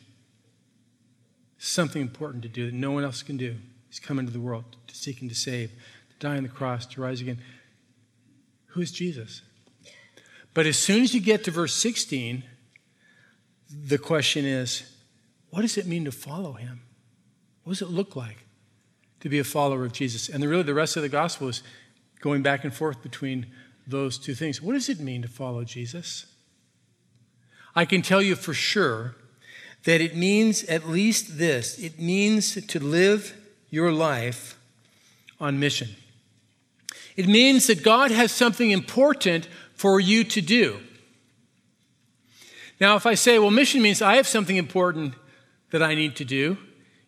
[1.59, 3.57] Something important to do that no one else can do.
[3.89, 6.87] He's come into the world to seek and to save, to die on the cross,
[6.87, 7.39] to rise again.
[8.69, 9.43] Who is Jesus?
[10.55, 12.43] But as soon as you get to verse 16,
[13.71, 14.83] the question is
[15.51, 16.83] what does it mean to follow him?
[17.65, 18.39] What does it look like
[19.21, 20.29] to be a follower of Jesus?
[20.29, 21.63] And the, really, the rest of the gospel is
[22.21, 23.47] going back and forth between
[23.87, 24.61] those two things.
[24.61, 26.27] What does it mean to follow Jesus?
[27.75, 29.17] I can tell you for sure
[29.85, 33.35] that it means at least this it means to live
[33.71, 34.59] your life
[35.41, 35.89] on mission.
[37.17, 40.79] It means that God has something important for you to do.
[42.81, 45.15] Now, if I say, well, mission means I have something important
[45.71, 46.59] that I need to do.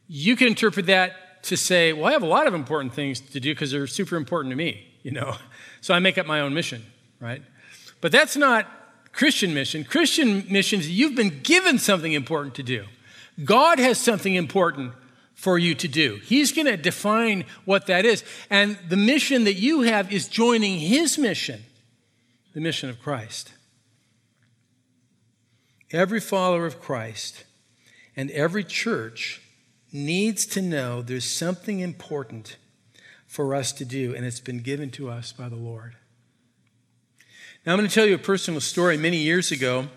[0.06, 3.40] You can interpret that to say, well, I have a lot of important things to
[3.40, 5.36] do because they're super important to me, you know.
[5.80, 6.82] So I make up my own mission,
[7.20, 7.42] right?
[8.00, 8.66] But that's not
[9.12, 9.84] Christian mission.
[9.84, 12.86] Christian missions, you've been given something important to do.
[13.44, 14.92] God has something important
[15.34, 16.20] for you to do.
[16.24, 18.24] He's going to define what that is.
[18.50, 21.62] And the mission that you have is joining His mission,
[22.54, 23.52] the mission of Christ.
[25.92, 27.44] Every follower of Christ
[28.16, 29.42] and every church
[29.92, 32.56] needs to know there's something important
[33.34, 35.96] for us to do, and it's been given to us by the Lord.
[37.66, 38.96] Now, I'm going to tell you a personal story.
[38.96, 39.88] Many years ago,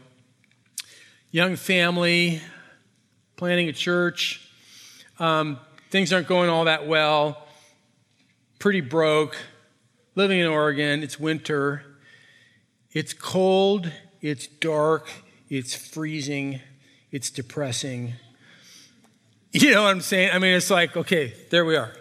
[1.29, 2.41] young family,
[3.35, 4.49] planning a church,
[5.19, 5.59] um,
[5.91, 7.47] things aren't going all that well,
[8.57, 9.37] pretty broke,
[10.15, 11.83] living in Oregon, it's winter,
[12.91, 15.11] it's cold, it's dark,
[15.47, 16.59] it's freezing,
[17.11, 18.13] it's depressing.
[19.53, 20.31] You know what I'm saying?
[20.33, 21.93] I mean, it's like, okay, there we are.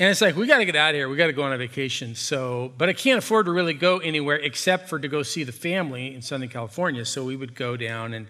[0.00, 1.08] And it's like, we got to get out of here.
[1.08, 2.14] We got to go on a vacation.
[2.14, 5.52] So, but I can't afford to really go anywhere except for to go see the
[5.52, 7.04] family in Southern California.
[7.04, 8.28] So we would go down and,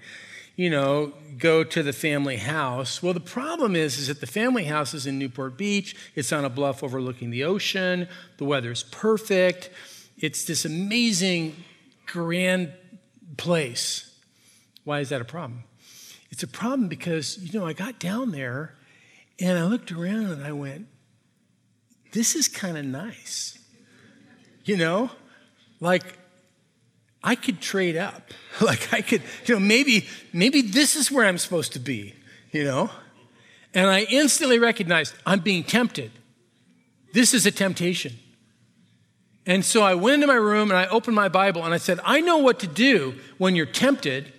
[0.57, 3.03] you know, go to the family house.
[3.03, 5.95] Well, the problem is, is that the family house is in Newport Beach.
[6.15, 8.09] It's on a bluff overlooking the ocean.
[8.39, 9.69] The weather is perfect.
[10.17, 11.55] It's this amazing,
[12.07, 12.73] grand
[13.37, 14.19] place.
[14.85, 15.65] Why is that a problem?
[16.31, 18.75] It's a problem because, you know, I got down there
[19.39, 20.87] and I looked around and I went,
[22.13, 23.59] this is kind of nice.
[24.65, 25.11] You know,
[25.81, 26.19] like
[27.23, 28.33] I could trade up.
[28.61, 32.15] Like I could, you know, maybe, maybe this is where I'm supposed to be,
[32.51, 32.91] you know?
[33.73, 36.11] And I instantly recognized I'm being tempted.
[37.13, 38.15] This is a temptation.
[39.47, 42.01] And so I went into my room and I opened my Bible and I said,
[42.05, 44.33] I know what to do when you're tempted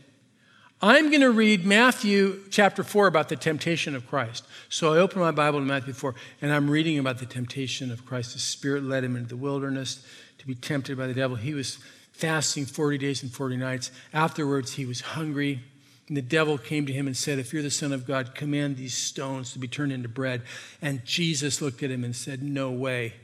[0.82, 4.48] I'm going to read Matthew chapter 4 about the temptation of Christ.
[4.70, 8.06] So I open my Bible to Matthew 4, and I'm reading about the temptation of
[8.06, 8.32] Christ.
[8.32, 10.06] The Spirit led him into the wilderness
[10.38, 11.36] to be tempted by the devil.
[11.36, 11.80] He was
[12.14, 13.92] fasting 40 days and 40 nights.
[14.14, 15.60] Afterwards, he was hungry.
[16.08, 18.78] And the devil came to him and said, If you're the Son of God, command
[18.78, 20.44] these stones to be turned into bread.
[20.82, 23.16] And Jesus looked at him and said, No way.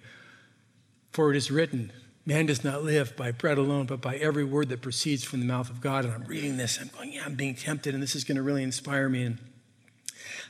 [1.13, 1.93] For it is written,
[2.25, 5.45] Man does not live by bread alone, but by every word that proceeds from the
[5.45, 6.05] mouth of God.
[6.05, 8.41] And I'm reading this, I'm going, yeah, I'm being tempted, and this is going to
[8.41, 9.23] really inspire me.
[9.23, 9.37] And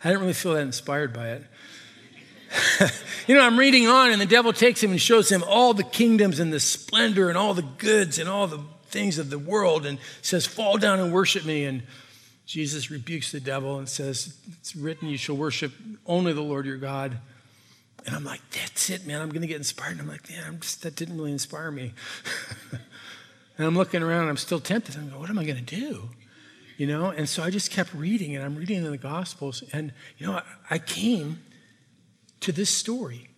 [0.04, 1.44] I didn't really feel that inspired by it.
[3.28, 5.84] you know, I'm reading on, and the devil takes him and shows him all the
[5.84, 9.86] kingdoms and the splendor and all the goods and all the things of the world
[9.86, 11.66] and says, Fall down and worship me.
[11.66, 11.84] And
[12.46, 15.74] Jesus rebukes the devil and says, It's written, you shall worship
[16.06, 17.18] only the Lord your God.
[18.06, 19.22] And I'm like, that's it, man.
[19.22, 19.94] I'm going to get inspired.
[19.94, 21.94] And I'm like, man, I'm just, that didn't really inspire me.
[23.58, 24.96] and I'm looking around and I'm still tempted.
[24.96, 26.10] I'm going, what am I going to do?
[26.78, 27.10] You know?
[27.10, 29.64] And so I just kept reading and I'm reading in the Gospels.
[29.74, 31.40] And, you know, I, I came
[32.42, 33.30] to this story.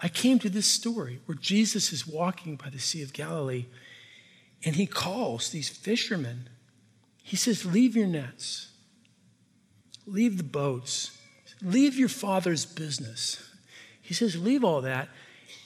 [0.00, 3.66] I came to this story where Jesus is walking by the Sea of Galilee
[4.64, 6.48] and he calls these fishermen.
[7.22, 8.70] He says, Leave your nets,
[10.06, 11.18] leave the boats
[11.62, 13.50] Leave your father's business.
[14.00, 15.08] He says, Leave all that.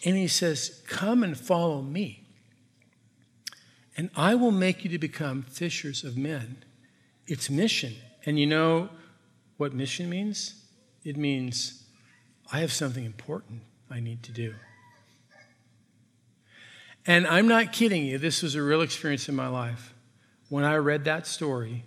[0.05, 2.25] And he says, Come and follow me.
[3.97, 6.65] And I will make you to become fishers of men.
[7.27, 7.95] It's mission.
[8.27, 8.89] And you know,
[9.57, 10.63] what mission means?
[11.05, 11.85] It means
[12.53, 14.55] I have something important I need to do.
[17.07, 19.95] And I'm not kidding you, this was a real experience in my life.
[20.49, 21.85] When I read that story,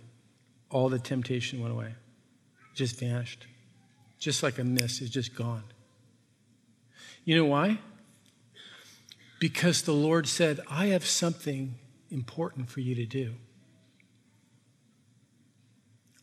[0.70, 3.46] all the temptation went away, it just vanished.
[4.18, 5.64] Just like a mist, it's just gone.
[7.24, 7.78] You know why?
[9.38, 11.76] Because the Lord said, I have something
[12.10, 13.34] important for you to do.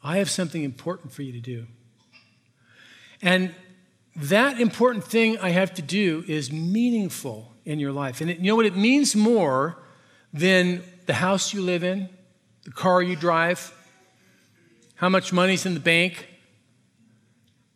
[0.04, 1.68] I have something important for you to do.
[3.22, 3.56] And
[4.16, 8.22] that important thing I have to do is meaningful in your life.
[8.22, 8.66] And it, you know what?
[8.66, 9.78] It means more
[10.34, 12.10] than the house you live in,
[12.64, 13.74] the car you drive,
[14.96, 16.28] how much money's in the bank,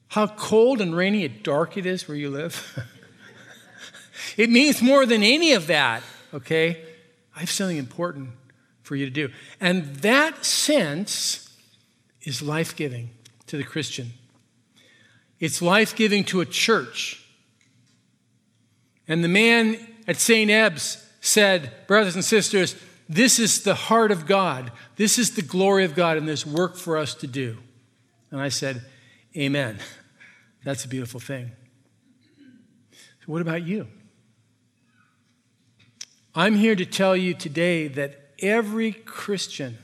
[0.09, 2.77] how cold and rainy and dark it is where you live.
[4.37, 6.83] it means more than any of that, okay?
[7.35, 8.31] I have something important
[8.81, 9.29] for you to do.
[9.61, 11.55] And that sense
[12.23, 13.11] is life giving
[13.47, 14.11] to the Christian.
[15.39, 17.23] It's life giving to a church.
[19.07, 20.49] And the man at St.
[20.49, 22.75] Ebbe's said, Brothers and sisters,
[23.07, 24.71] this is the heart of God.
[24.95, 27.57] This is the glory of God, and there's work for us to do.
[28.31, 28.83] And I said,
[29.37, 29.79] Amen.
[30.63, 31.51] That's a beautiful thing.
[33.25, 33.87] What about you?
[36.33, 39.77] I'm here to tell you today that every Christian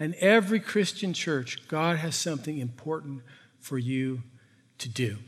[0.00, 3.22] and every Christian church, God has something important
[3.60, 4.22] for you
[4.78, 5.18] to do.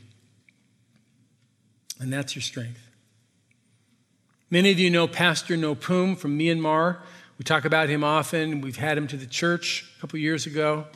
[1.99, 2.81] And that's your strength.
[4.49, 6.97] Many of you know Pastor No Nopum from Myanmar.
[7.37, 8.59] We talk about him often.
[8.59, 10.87] We've had him to the church a couple years ago.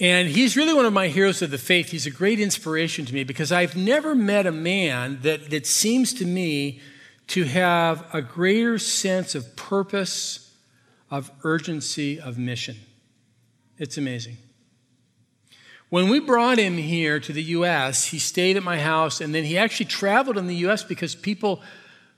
[0.00, 1.90] And he's really one of my heroes of the faith.
[1.90, 6.12] He's a great inspiration to me because I've never met a man that, that seems
[6.14, 6.80] to me
[7.28, 10.52] to have a greater sense of purpose,
[11.10, 12.76] of urgency, of mission.
[13.78, 14.36] It's amazing.
[15.90, 19.44] When we brought him here to the U.S., he stayed at my house and then
[19.44, 20.82] he actually traveled in the U.S.
[20.82, 21.62] because people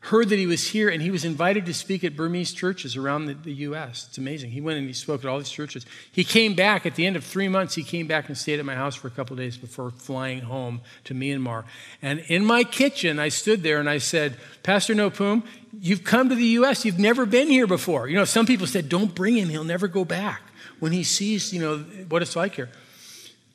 [0.07, 3.27] heard that he was here and he was invited to speak at Burmese churches around
[3.27, 4.07] the, the, U.S.
[4.09, 4.53] It's amazing.
[4.53, 5.85] He went and he spoke at all these churches.
[6.12, 7.75] He came back at the end of three months.
[7.75, 10.81] He came back and stayed at my house for a couple days before flying home
[11.05, 11.64] to Myanmar.
[12.03, 15.42] And in my kitchen, I stood there and I said, Pastor Nopum,
[15.73, 16.85] you've come to the U.S.
[16.85, 18.07] You've never been here before.
[18.07, 19.49] You know, some people said, don't bring him.
[19.49, 20.42] He'll never go back
[20.79, 22.71] when he sees, you know, what it's like here.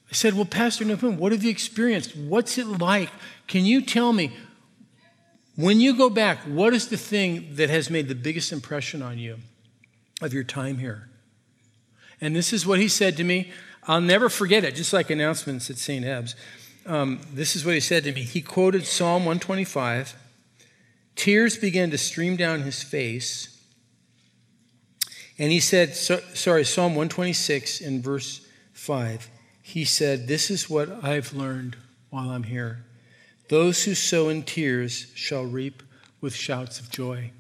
[0.10, 2.18] I said, well, Pastor Nopum, what have you experienced?
[2.18, 3.10] What's it like?
[3.48, 4.34] Can you tell me
[5.62, 9.18] when you go back, what is the thing that has made the biggest impression on
[9.18, 9.38] you
[10.22, 11.10] of your time here?
[12.20, 13.52] And this is what he said to me.
[13.88, 16.06] I'll never forget it, just like announcements at St.
[16.06, 16.36] Ebbe's.
[16.86, 18.24] Um, this is what he said to me.
[18.24, 20.16] He quoted Psalm 125.
[21.16, 23.60] Tears began to stream down his face.
[25.38, 29.30] And he said, so, sorry, Psalm 126 in verse 5.
[29.62, 31.78] He said, This is what I've learned
[32.10, 32.84] while I'm here.
[33.52, 35.84] Those who sow in tears shall reap
[36.22, 37.32] with shouts of joy.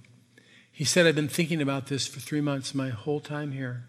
[0.69, 3.86] He said, I've been thinking about this for three months, my whole time here.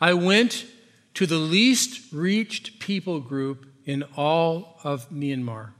[0.00, 0.66] I went
[1.14, 5.70] to the least reached people group in all of Myanmar,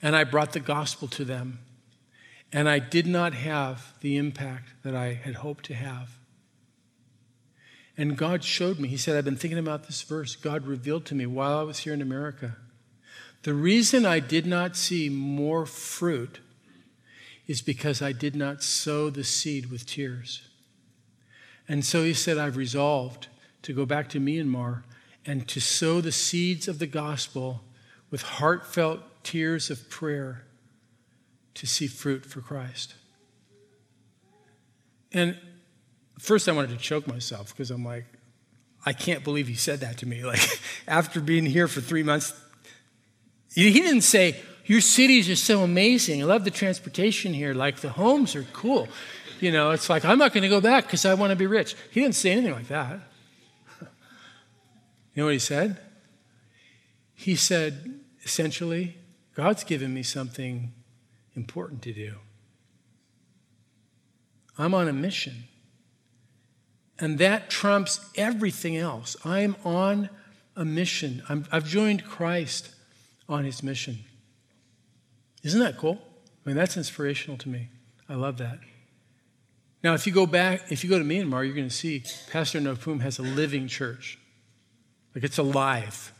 [0.00, 1.58] and I brought the gospel to them.
[2.50, 6.16] And I did not have the impact that I had hoped to have.
[7.98, 8.88] And God showed me.
[8.88, 10.36] He said, I've been thinking about this verse.
[10.36, 12.56] God revealed to me while I was here in America
[13.42, 16.40] the reason I did not see more fruit
[17.46, 20.42] is because I did not sow the seed with tears.
[21.68, 23.28] And so he said, I've resolved
[23.62, 24.82] to go back to Myanmar
[25.24, 27.62] and to sow the seeds of the gospel
[28.10, 30.44] with heartfelt tears of prayer
[31.54, 32.94] to see fruit for Christ.
[35.12, 35.38] And
[36.18, 38.04] first, I wanted to choke myself because I'm like,
[38.86, 40.24] I can't believe he said that to me.
[40.24, 40.40] Like,
[40.86, 42.32] after being here for three months,
[43.54, 46.22] he didn't say, Your cities are so amazing.
[46.22, 47.54] I love the transportation here.
[47.54, 48.88] Like the homes are cool.
[49.40, 51.46] You know, it's like, I'm not going to go back because I want to be
[51.46, 51.74] rich.
[51.90, 53.00] He didn't say anything like that.
[55.12, 55.80] You know what he said?
[57.14, 58.96] He said, essentially,
[59.34, 60.72] God's given me something
[61.34, 62.14] important to do.
[64.56, 65.48] I'm on a mission.
[67.00, 69.16] And that trumps everything else.
[69.24, 70.10] I'm on
[70.54, 71.22] a mission.
[71.28, 72.74] i have joined Christ
[73.30, 74.00] on his mission.
[75.42, 75.98] Isn't that cool?
[76.44, 77.68] I mean, that's inspirational to me.
[78.08, 78.58] I love that.
[79.82, 82.60] Now, if you go back, if you go to Myanmar, you're going to see Pastor
[82.60, 84.18] Nopum has a living church.
[85.14, 86.12] Like it's alive.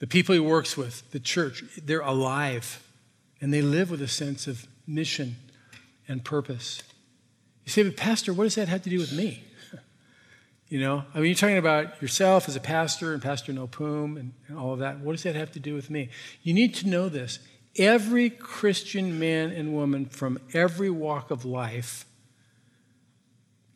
[0.00, 2.86] The people he works with, the church, they're alive.
[3.40, 5.36] And they live with a sense of mission
[6.08, 6.82] and purpose.
[7.64, 9.44] You say, but Pastor, what does that have to do with me?
[10.72, 14.32] You know, I mean, you're talking about yourself as a pastor and Pastor Nopum and,
[14.48, 15.00] and all of that.
[15.00, 16.08] What does that have to do with me?
[16.42, 17.40] You need to know this.
[17.76, 22.06] Every Christian man and woman from every walk of life,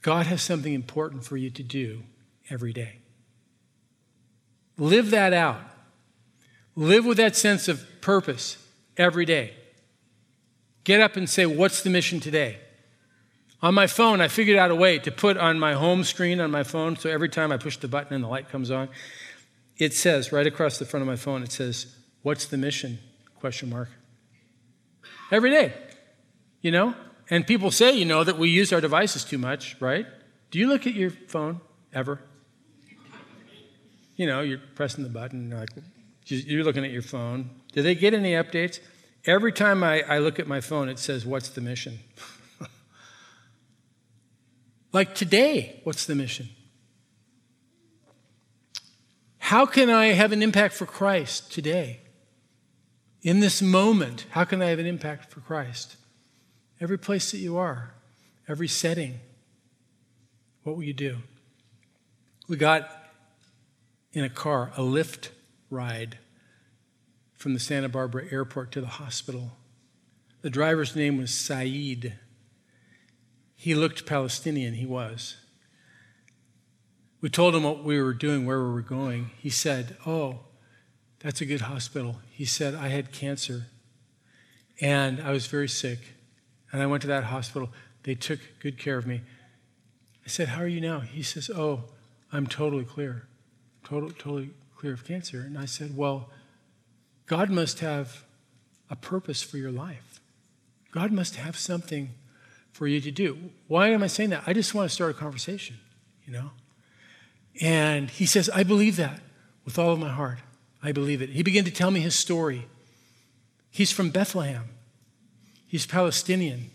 [0.01, 2.03] God has something important for you to do
[2.49, 3.01] every day.
[4.79, 5.61] Live that out.
[6.77, 8.57] Live with that sense of purpose
[8.97, 9.53] every day.
[10.85, 12.57] Get up and say, What's the mission today?
[13.63, 16.51] On my phone, I figured out a way to put on my home screen on
[16.51, 18.89] my phone, so every time I push the button and the light comes on,
[19.79, 22.99] it says right across the front of my phone, it says, What's the mission?
[23.41, 23.89] Question mark.
[25.31, 25.73] Every day.
[26.61, 26.95] You know?
[27.31, 30.07] And people say, you know, that we use our devices too much, right?
[30.51, 31.61] Do you look at your phone
[31.93, 32.21] ever?
[34.17, 35.71] You know, you're pressing the button, like
[36.27, 37.51] you're looking at your phone.
[37.73, 38.81] Do they get any updates?
[39.25, 41.99] Every time I, I look at my phone, it says, What's the mission?
[44.97, 46.49] Like today, what's the mission?
[49.37, 52.01] How can I have an impact for Christ today?
[53.21, 55.97] In this moment, how can I have an impact for Christ?
[56.81, 57.93] Every place that you are,
[58.49, 59.21] every setting,
[60.63, 61.19] what will you do?
[62.49, 62.91] We got
[64.15, 65.29] in a car, a Lyft
[65.69, 66.17] ride
[67.35, 69.59] from the Santa Barbara airport to the hospital.
[70.41, 72.15] The driver's name was Saeed.
[73.57, 75.37] He looked Palestinian, he was.
[77.21, 79.31] We told him what we were doing, where we were going.
[79.39, 80.41] He said, Oh,
[81.21, 82.21] that's a good hospital.
[82.31, 83.67] He said, I had cancer
[84.81, 85.99] and I was very sick.
[86.71, 87.71] And I went to that hospital.
[88.03, 89.23] They took good care of me.
[90.25, 91.01] I said, How are you now?
[91.01, 91.85] He says, Oh,
[92.33, 93.27] I'm totally clear.
[93.85, 95.41] Total, totally clear of cancer.
[95.41, 96.31] And I said, Well,
[97.27, 98.25] God must have
[98.91, 100.21] a purpose for your life.
[100.91, 102.11] God must have something
[102.77, 103.39] for you to do.
[103.69, 104.43] Why am I saying that?
[104.47, 105.77] I just want to start a conversation,
[106.27, 106.51] you know?
[107.63, 109.21] And he says, I believe that
[109.65, 110.39] with all of my heart.
[110.83, 111.31] I believe it.
[111.31, 112.67] He began to tell me his story.
[113.71, 114.69] He's from Bethlehem,
[115.67, 116.71] he's Palestinian.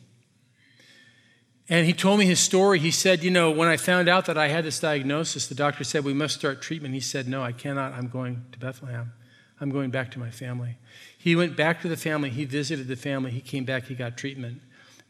[1.70, 2.80] And he told me his story.
[2.80, 5.86] He said, You know, when I found out that I had this diagnosis, the doctor
[5.86, 6.94] said, We must start treatment.
[6.94, 7.94] He said, No, I cannot.
[7.94, 9.14] I'm going to Bethlehem.
[9.62, 10.78] I'm going back to my family.
[11.18, 12.30] He went back to the family.
[12.30, 13.32] He visited the family.
[13.32, 13.86] He came back.
[13.86, 14.62] He got treatment.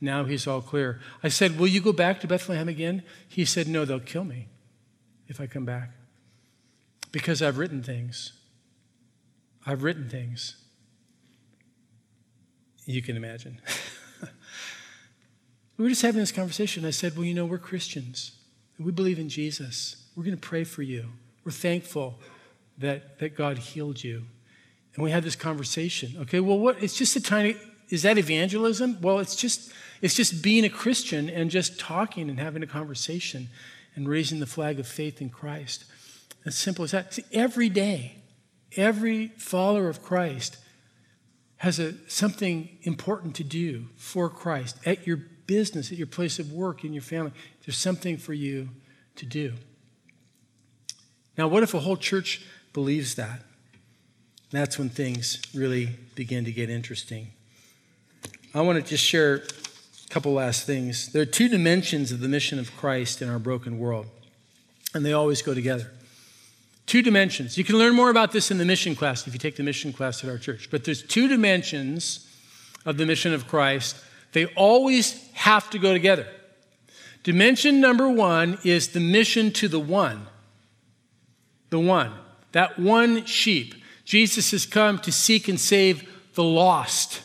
[0.02, 1.00] Now he's all clear.
[1.24, 3.04] I said, Will you go back to Bethlehem again?
[3.28, 4.48] He said, No, they'll kill me
[5.28, 5.92] if I come back.
[7.12, 8.34] Because I've written things.
[9.66, 10.56] I've written things.
[12.86, 13.62] You can imagine.
[15.78, 16.84] we were just having this conversation.
[16.84, 18.32] I said, Well, you know, we're Christians.
[18.80, 20.08] We believe in Jesus.
[20.16, 21.10] We're going to pray for you.
[21.44, 22.20] We're thankful
[22.80, 24.24] that, that God healed you.
[24.96, 26.16] And we had this conversation.
[26.22, 26.82] Okay, well, what?
[26.82, 27.56] It's just a tiny.
[27.92, 29.00] Is that evangelism?
[29.02, 29.72] Well, it's just
[30.02, 33.50] it's just being a Christian and just talking and having a conversation
[33.96, 35.86] and raising the flag of faith in Christ.
[36.46, 37.14] As simple as that.
[37.14, 38.16] See, every day,
[38.76, 40.58] every follower of Christ
[41.58, 46.52] has a, something important to do for Christ at your business, at your place of
[46.52, 47.32] work, in your family.
[47.64, 48.70] There's something for you
[49.18, 49.54] to do.
[51.38, 53.44] Now, what if a whole church believes that?
[54.50, 57.28] That's when things really begin to get interesting.
[58.54, 61.14] I want to just share a couple last things.
[61.14, 64.08] There are two dimensions of the mission of Christ in our broken world,
[64.94, 65.90] and they always go together.
[66.86, 67.58] Two dimensions.
[67.58, 69.94] You can learn more about this in the mission class if you take the mission
[69.94, 70.70] class at our church.
[70.70, 72.28] But there's two dimensions
[72.86, 73.96] of the mission of Christ.
[74.34, 76.28] They always have to go together.
[77.24, 80.28] Dimension number one is the mission to the one.
[81.70, 82.12] The one.
[82.52, 83.76] That one sheep.
[84.04, 87.22] Jesus has come to seek and save the lost.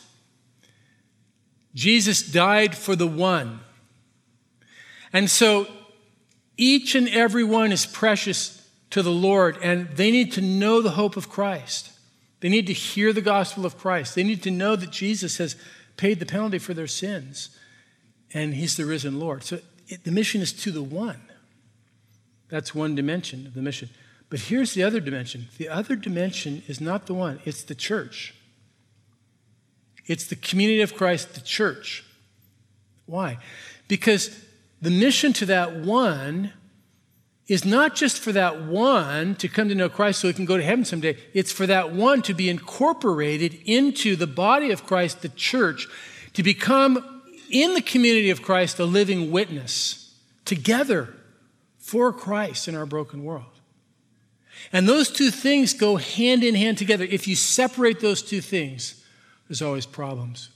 [1.77, 3.59] Jesus died for the one.
[5.13, 5.67] And so
[6.57, 10.89] each and every one is precious to the Lord, and they need to know the
[10.89, 11.91] hope of Christ.
[12.39, 14.15] They need to hear the gospel of Christ.
[14.15, 15.55] They need to know that Jesus has
[15.97, 17.55] paid the penalty for their sins,
[18.33, 19.43] and he's the risen Lord.
[19.43, 21.21] So it, the mission is to the one.
[22.49, 23.91] That's one dimension of the mission.
[24.31, 28.33] But here's the other dimension the other dimension is not the one, it's the church.
[30.07, 32.03] It's the community of Christ, the church.
[33.05, 33.37] Why?
[33.87, 34.43] Because
[34.81, 36.53] the mission to that one
[37.47, 40.57] is not just for that one to come to know Christ so he can go
[40.57, 41.17] to heaven someday.
[41.33, 45.87] It's for that one to be incorporated into the body of Christ, the church,
[46.33, 51.13] to become in the community of Christ a living witness together
[51.77, 53.45] for Christ in our broken world.
[54.73, 57.05] And those two things go hand in hand together.
[57.05, 58.96] If you separate those two things,
[59.47, 60.49] there's always problems.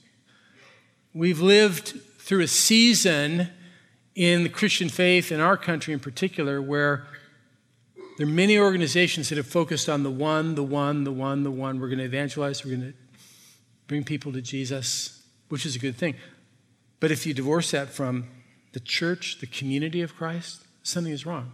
[1.14, 3.50] We've lived through a season
[4.16, 7.08] in the Christian faith, in our country in particular, where
[8.18, 11.50] There are many organizations that have focused on the one, the one, the one, the
[11.50, 11.80] one.
[11.80, 12.98] We're going to evangelize, we're going to
[13.88, 16.16] bring people to Jesus, which is a good thing.
[17.00, 18.28] But if you divorce that from
[18.74, 21.54] the church, the community of Christ, something is wrong.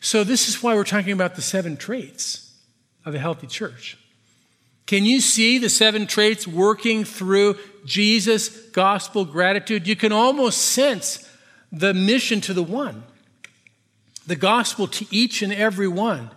[0.00, 2.54] So, this is why we're talking about the seven traits
[3.04, 3.98] of a healthy church.
[4.86, 9.86] Can you see the seven traits working through Jesus' gospel gratitude?
[9.88, 11.28] You can almost sense
[11.72, 13.02] the mission to the one,
[14.26, 16.30] the gospel to each and every one.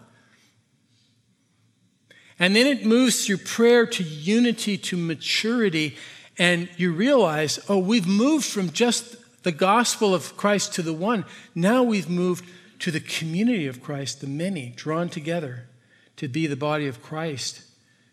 [2.39, 5.97] And then it moves through prayer to unity to maturity.
[6.37, 11.25] And you realize, oh, we've moved from just the gospel of Christ to the one.
[11.53, 15.67] Now we've moved to the community of Christ, the many drawn together
[16.15, 17.61] to be the body of Christ,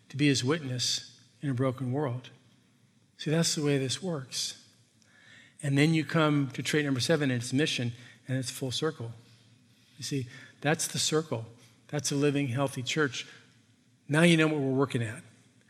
[0.09, 2.29] to be his witness in a broken world.
[3.17, 4.63] See, that's the way this works.
[5.63, 7.93] And then you come to trait number seven, and it's mission,
[8.27, 9.11] and it's full circle.
[9.97, 10.27] You see,
[10.61, 11.45] that's the circle.
[11.87, 13.25] That's a living, healthy church.
[14.07, 15.21] Now you know what we're working at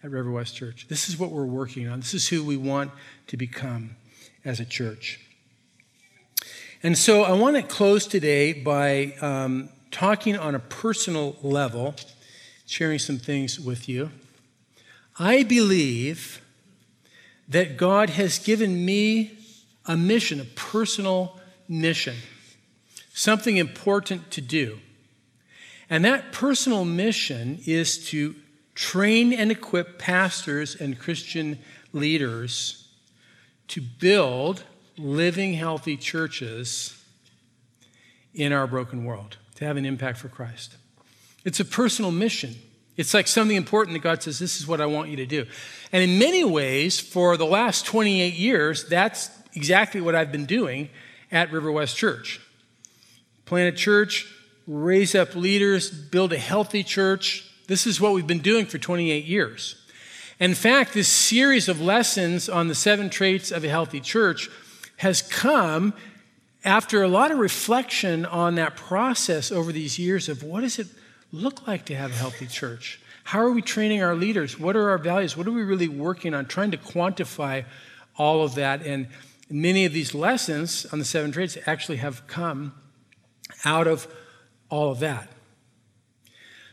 [0.03, 0.87] at River West Church.
[0.87, 1.99] This is what we're working on.
[1.99, 2.91] This is who we want
[3.27, 3.95] to become
[4.43, 5.19] as a church.
[6.83, 11.95] And so I want to close today by um, talking on a personal level,
[12.65, 14.11] sharing some things with you.
[15.19, 16.41] I believe
[17.47, 19.37] that God has given me
[19.85, 22.15] a mission, a personal mission,
[23.13, 24.79] something important to do.
[25.89, 28.35] And that personal mission is to
[28.75, 31.59] train and equip pastors and Christian
[31.93, 32.87] leaders
[33.69, 34.63] to build
[34.97, 37.01] living healthy churches
[38.33, 40.75] in our broken world, to have an impact for Christ.
[41.43, 42.55] It's a personal mission.
[42.97, 45.45] It's like something important that God says, This is what I want you to do.
[45.91, 50.89] And in many ways, for the last 28 years, that's exactly what I've been doing
[51.31, 52.41] at River West Church.
[53.45, 54.27] Plant a church,
[54.65, 57.49] raise up leaders, build a healthy church.
[57.67, 59.75] This is what we've been doing for 28 years.
[60.39, 64.49] In fact, this series of lessons on the seven traits of a healthy church
[64.97, 65.93] has come
[66.63, 70.87] after a lot of reflection on that process over these years of what is it
[71.31, 72.99] look like to have a healthy church?
[73.23, 74.57] How are we training our leaders?
[74.57, 75.35] What are our values?
[75.35, 76.45] What are we really working on?
[76.45, 77.65] Trying to quantify
[78.17, 78.85] all of that.
[78.85, 79.07] And
[79.49, 82.73] many of these lessons on the seven traits actually have come
[83.65, 84.07] out of
[84.69, 85.29] all of that.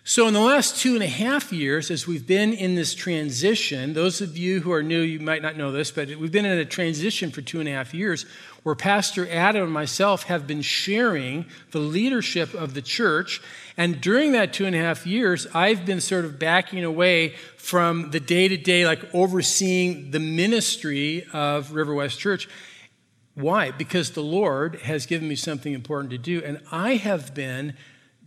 [0.07, 3.95] So, in the last two and a half years, as we've been in this transition,
[3.95, 6.59] those of you who are new, you might not know this, but we've been in
[6.59, 8.27] a transition for two and a half years
[8.65, 13.41] where Pastor Adam and myself have been sharing the leadership of the church.
[13.77, 18.11] And during that two and a half years, I've been sort of backing away from
[18.11, 22.49] the day to day, like overseeing the ministry of River West Church.
[23.35, 23.71] Why?
[23.71, 27.77] Because the Lord has given me something important to do, and I have been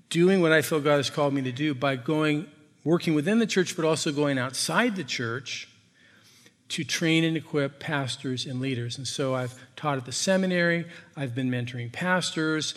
[0.09, 2.47] doing what I feel God has called me to do by going,
[2.83, 5.67] working within the church, but also going outside the church
[6.69, 8.97] to train and equip pastors and leaders.
[8.97, 12.73] And so I've taught at the seminary, I've been mentoring pastors.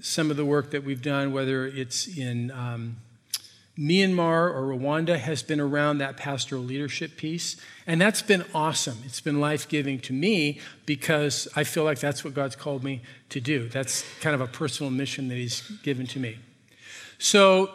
[0.00, 2.96] Some of the work that we've done, whether it's in um,
[3.78, 7.56] Myanmar or Rwanda, has been around that pastoral leadership piece.
[7.86, 8.98] And that's been awesome.
[9.04, 13.02] It's been life giving to me because I feel like that's what God's called me
[13.28, 13.68] to do.
[13.68, 16.38] That's kind of a personal mission that He's given to me.
[17.18, 17.70] So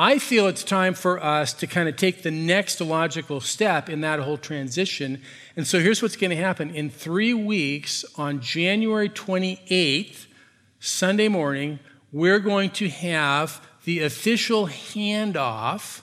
[0.00, 4.00] I feel it's time for us to kind of take the next logical step in
[4.02, 5.20] that whole transition.
[5.56, 6.72] And so here's what's going to happen.
[6.72, 10.26] In three weeks, on January 28th,
[10.78, 11.80] Sunday morning,
[12.12, 16.02] we're going to have the official handoff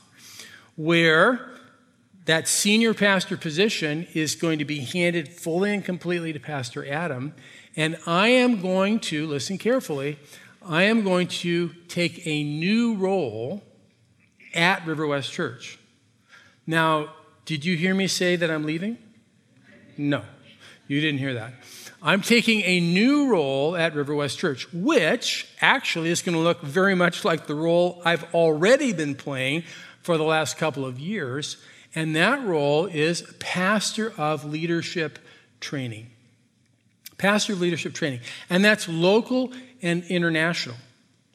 [0.76, 1.52] where
[2.26, 7.34] that senior pastor position is going to be handed fully and completely to Pastor Adam.
[7.78, 10.20] And I am going to, listen carefully,
[10.62, 13.64] I am going to take a new role
[14.56, 15.78] at River West Church.
[16.66, 17.14] Now,
[17.46, 18.98] did you hear me say that I'm leaving?
[19.98, 20.24] No,
[20.88, 21.54] you didn't hear that.
[22.02, 26.62] I'm taking a new role at River West Church, which actually is going to look
[26.62, 29.64] very much like the role I've already been playing
[30.02, 31.58] for the last couple of years.
[31.96, 35.18] And that role is pastor of leadership
[35.60, 36.12] training.
[37.18, 38.20] Pastor of leadership training.
[38.50, 39.52] And that's local
[39.82, 40.76] and international.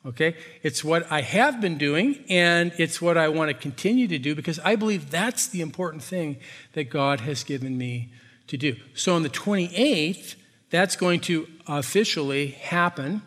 [0.04, 0.34] Okay?
[0.62, 4.34] It's what I have been doing, and it's what I want to continue to do
[4.34, 6.38] because I believe that's the important thing
[6.72, 8.10] that God has given me
[8.46, 8.76] to do.
[8.94, 10.36] So on the 28th,
[10.70, 13.22] that's going to officially happen.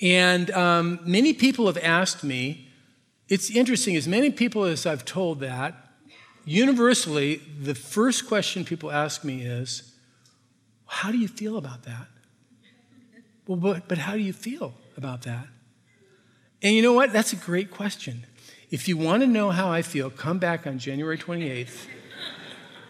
[0.00, 2.68] And um, many people have asked me,
[3.28, 5.74] it's interesting, as many people as I've told that,
[6.44, 9.92] universally, the first question people ask me is,
[10.86, 12.06] How do you feel about that?
[13.46, 15.48] Well, but, but how do you feel about that?
[16.62, 17.12] And you know what?
[17.12, 18.24] That's a great question.
[18.70, 21.86] If you want to know how I feel, come back on January 28th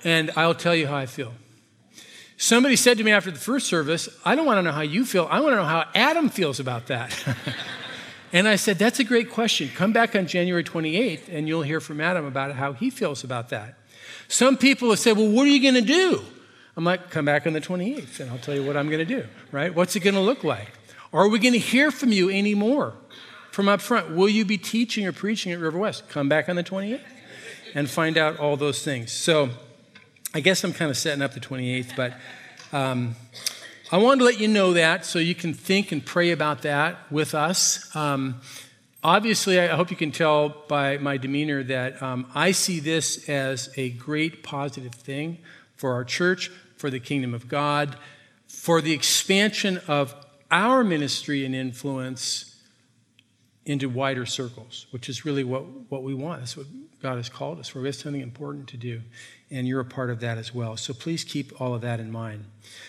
[0.05, 1.35] and I'll tell you how I feel.
[2.37, 5.05] Somebody said to me after the first service, I don't want to know how you
[5.05, 5.27] feel.
[5.31, 7.13] I want to know how Adam feels about that.
[8.33, 9.71] and I said, That's a great question.
[9.75, 13.49] Come back on January 28th and you'll hear from Adam about how he feels about
[13.49, 13.79] that.
[14.29, 16.23] Some people have said, Well, what are you going to do?
[16.77, 19.21] I'm like, Come back on the 28th and I'll tell you what I'm going to
[19.23, 19.75] do, right?
[19.75, 20.69] What's it going to look like?
[21.13, 22.95] Are we going to hear from you anymore
[23.57, 24.11] from up front?
[24.11, 26.11] Will you be teaching or preaching at River West?
[26.11, 27.01] Come back on the 28th
[27.75, 29.11] and find out all those things.
[29.11, 29.49] So,
[30.35, 32.13] I guess I'm kind of setting up the 28th, but
[32.77, 33.17] um,
[33.91, 37.11] I wanted to let you know that so you can think and pray about that
[37.11, 37.97] with us.
[37.97, 38.43] Um,
[39.03, 43.71] obviously, I hope you can tell by my demeanor that um, I see this as
[43.79, 45.39] a great positive thing
[45.77, 47.97] for our church, for the kingdom of God,
[48.49, 50.15] for the expansion of
[50.51, 52.53] our ministry and influence
[53.67, 56.41] into wider circles, which is really what, what we want.
[56.41, 56.67] That's what
[57.03, 57.81] God has called us for.
[57.81, 59.03] We have something important to do
[59.51, 60.77] and you're a part of that as well.
[60.77, 62.45] So please keep all of that in mind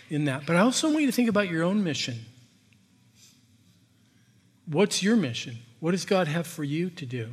[0.10, 0.46] in that.
[0.46, 2.26] But I also want you to think about your own mission.
[4.66, 5.58] What's your mission?
[5.80, 7.30] What does God have for you to do?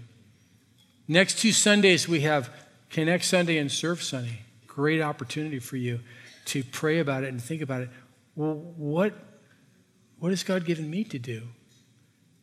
[1.07, 2.51] Next two Sundays, we have
[2.91, 4.41] Connect Sunday and Serve Sunday.
[4.67, 6.01] Great opportunity for you
[6.47, 7.91] to pray about it and think about it.
[8.37, 9.15] Well, what,
[10.19, 11.43] what has God given me to do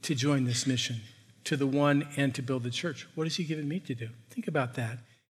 [0.03, 1.01] to join this mission,
[1.43, 3.07] to the one and to build the church?
[3.15, 4.09] What has He given me to do?
[4.29, 4.99] Think about that